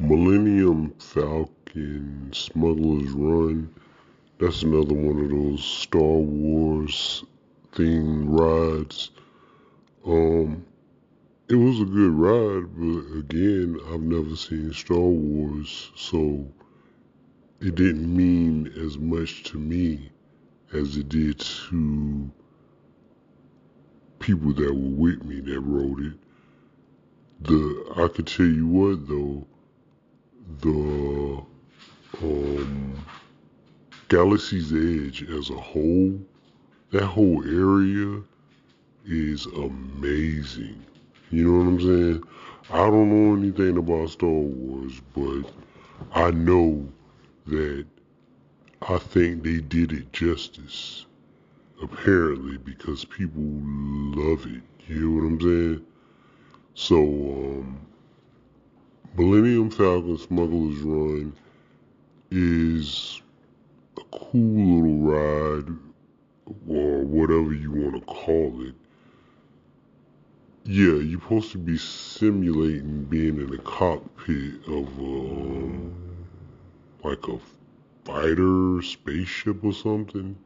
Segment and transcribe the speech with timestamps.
[0.00, 3.74] Millennium Falcon Smuggler's Run.
[4.38, 7.24] That's another one of those Star Wars
[7.72, 9.10] themed rides.
[10.06, 10.64] Um,
[11.48, 16.46] it was a good ride, but again, I've never seen Star Wars, so
[17.60, 20.12] it didn't mean as much to me
[20.72, 22.30] as it did to
[24.20, 26.18] people that were with me that rode it.
[27.40, 29.46] The I could tell you what though,
[30.60, 31.42] the
[32.22, 33.04] um,
[34.08, 36.18] Galaxy's Edge as a whole,
[36.90, 38.22] that whole area
[39.04, 40.84] is amazing.
[41.30, 42.24] You know what I'm saying?
[42.70, 45.50] I don't know anything about Star Wars, but
[46.12, 46.86] I know
[47.46, 47.86] that
[48.82, 51.06] I think they did it justice.
[51.82, 54.62] Apparently, because people love it.
[54.88, 55.86] You know what I'm saying?
[56.74, 57.80] So, um,
[59.18, 61.32] Millennium Falcon Smuggler's Run
[62.30, 63.20] is
[63.96, 65.76] a cool little ride,
[66.68, 68.76] or whatever you want to call it.
[70.62, 75.92] Yeah, you're supposed to be simulating being in the cockpit of um,
[77.02, 77.40] like a
[78.04, 80.36] fighter spaceship or something.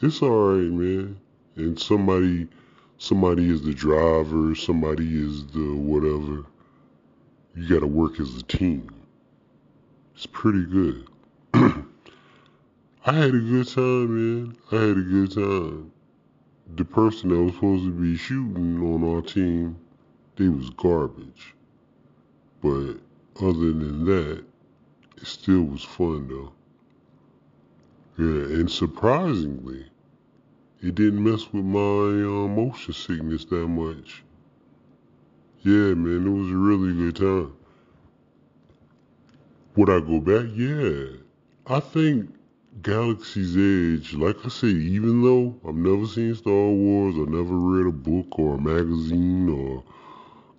[0.00, 1.20] It's alright, man.
[1.56, 2.48] And somebody,
[2.96, 6.46] somebody is the driver, somebody is the whatever.
[7.54, 8.88] You got to work as a team.
[10.14, 11.06] It's pretty good.
[11.54, 14.56] I had a good time, man.
[14.70, 15.92] I had a good time
[16.76, 19.76] the person that was supposed to be shooting on our team,
[20.36, 21.54] they was garbage.
[22.62, 22.94] But
[23.40, 24.44] other than that,
[25.16, 26.52] it still was fun though.
[28.18, 29.86] Yeah, and surprisingly,
[30.80, 34.22] it didn't mess with my uh, motion sickness that much.
[35.64, 37.52] Yeah, man, it was a really good time.
[39.76, 40.50] Would I go back?
[40.54, 41.18] Yeah.
[41.66, 42.30] I think
[42.82, 47.86] Galaxy's Edge, like I say, even though I've never seen Star Wars, I've never read
[47.86, 49.84] a book or a magazine or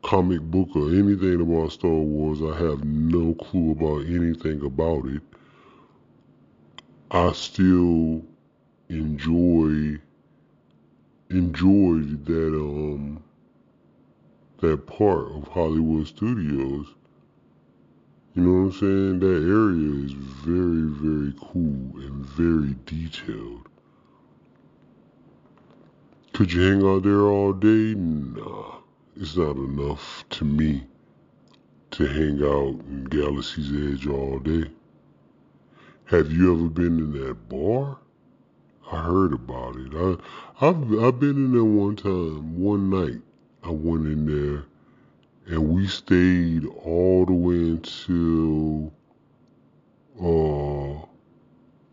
[0.04, 5.22] comic book or anything about Star Wars, I have no clue about anything about it.
[7.12, 8.24] I still
[8.90, 10.00] enjoy
[11.30, 13.24] enjoyed that um
[14.64, 16.88] that part of Hollywood Studios
[18.36, 19.20] you know what I'm saying?
[19.20, 23.68] That area is very, very cool and very detailed.
[26.34, 27.94] Could you hang out there all day?
[27.94, 28.78] Nah,
[29.16, 30.84] it's not enough to me
[31.92, 34.66] to hang out in Galaxy's Edge all day.
[36.06, 38.00] Have you ever been in that bar?
[38.92, 39.94] I heard about it.
[39.94, 43.22] I, I've I've been in there one time, one night.
[43.64, 44.66] I went in there
[45.48, 48.94] and we stayed all the way until
[50.20, 51.06] uh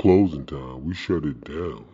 [0.00, 0.84] closing time.
[0.84, 1.84] We shut it down.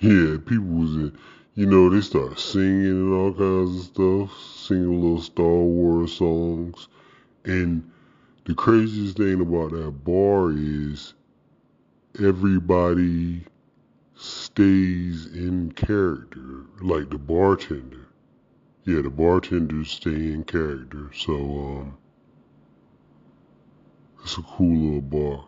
[0.00, 1.18] Yeah, people was in,
[1.54, 6.88] you know, they started singing and all kinds of stuff, singing little Star Wars songs.
[7.44, 7.90] And
[8.44, 11.14] the craziest thing about that bar is
[12.22, 13.44] everybody
[14.54, 18.04] stays in character, like the bartender
[18.86, 21.10] yeah, the bartenders stay in character.
[21.14, 21.96] So, um,
[24.22, 25.46] it's a cool little bar.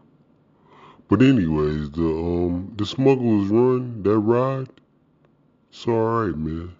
[1.08, 4.68] But anyways, the um the Smuggler's Run, that ride,
[5.70, 6.72] it's alright, man.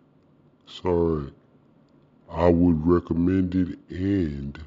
[0.66, 1.32] It's alright.
[2.30, 4.58] I would recommend it and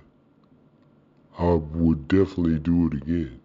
[1.37, 3.38] I would definitely do it again.